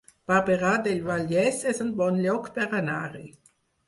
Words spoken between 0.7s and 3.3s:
del Vallès es un bon lloc per anar-hi